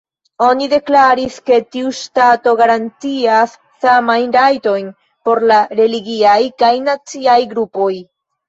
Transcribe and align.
Oni 0.43 0.67
deklaris, 0.69 1.35
ke 1.49 1.59
tiu 1.75 1.91
ŝtato 1.97 2.53
garantias 2.63 3.53
samajn 3.85 4.33
rajtojn 4.39 4.89
por 5.29 5.45
la 5.53 5.61
religiaj 5.83 6.39
kaj 6.65 6.75
naciaj 6.91 7.41
grupoj. 7.55 7.93